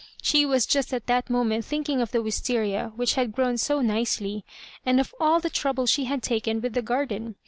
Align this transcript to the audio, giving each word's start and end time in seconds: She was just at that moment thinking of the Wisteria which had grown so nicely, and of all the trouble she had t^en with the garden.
She 0.23 0.47
was 0.47 0.65
just 0.65 0.95
at 0.95 1.05
that 1.05 1.29
moment 1.29 1.63
thinking 1.63 2.01
of 2.01 2.09
the 2.09 2.23
Wisteria 2.23 2.91
which 2.95 3.13
had 3.13 3.33
grown 3.33 3.59
so 3.59 3.81
nicely, 3.81 4.43
and 4.83 4.99
of 4.99 5.13
all 5.19 5.39
the 5.39 5.51
trouble 5.51 5.85
she 5.85 6.05
had 6.05 6.23
t^en 6.23 6.59
with 6.59 6.73
the 6.73 6.81
garden. 6.81 7.35